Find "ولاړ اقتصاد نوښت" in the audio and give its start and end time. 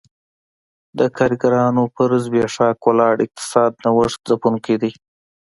2.85-4.19